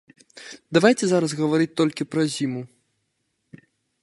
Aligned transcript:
Давайце 0.77 1.03
зараз 1.11 1.35
гаварыць 1.41 1.69
толькі 1.83 2.09
пра 2.15 2.21
зіму. 2.37 2.61